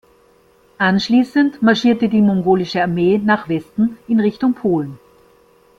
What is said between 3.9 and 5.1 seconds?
in Richtung Polen.